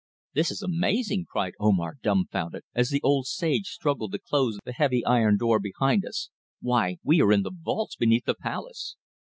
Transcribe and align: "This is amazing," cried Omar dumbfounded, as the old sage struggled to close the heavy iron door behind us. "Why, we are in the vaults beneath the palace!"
"This 0.33 0.49
is 0.49 0.63
amazing," 0.63 1.27
cried 1.29 1.53
Omar 1.59 1.97
dumbfounded, 2.01 2.63
as 2.73 2.89
the 2.89 3.03
old 3.03 3.27
sage 3.27 3.67
struggled 3.67 4.11
to 4.13 4.17
close 4.17 4.57
the 4.65 4.73
heavy 4.73 5.05
iron 5.05 5.37
door 5.37 5.59
behind 5.59 6.07
us. 6.07 6.31
"Why, 6.59 6.97
we 7.03 7.21
are 7.21 7.31
in 7.31 7.43
the 7.43 7.53
vaults 7.53 7.97
beneath 7.97 8.25
the 8.25 8.33
palace!" 8.33 8.95